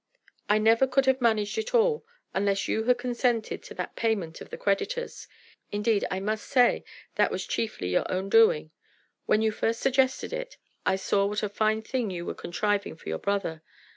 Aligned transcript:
"I 0.49 0.57
never 0.57 0.87
could 0.87 1.05
have 1.05 1.21
managed 1.21 1.59
it 1.59 1.75
all 1.75 2.07
unless 2.33 2.67
you 2.67 2.85
had 2.85 2.97
consented 2.97 3.61
to 3.61 3.75
that 3.75 3.95
payment 3.95 4.41
of 4.41 4.49
the 4.49 4.57
creditors. 4.57 5.27
Indeed, 5.71 6.05
I 6.09 6.19
must 6.19 6.47
say, 6.47 6.83
that 7.17 7.29
was 7.29 7.45
chiefly 7.45 7.89
your 7.89 8.11
own 8.11 8.27
doing. 8.27 8.71
When 9.27 9.43
you 9.43 9.51
first 9.51 9.79
suggested 9.79 10.33
it, 10.33 10.57
I 10.87 10.95
saw 10.95 11.27
what 11.27 11.43
a 11.43 11.49
fine 11.49 11.83
thing 11.83 12.09
you 12.09 12.25
were 12.25 12.33
contriving 12.33 12.95
for 12.95 13.09
your 13.09 13.19
brother. 13.19 13.61